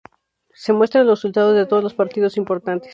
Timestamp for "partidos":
1.93-2.35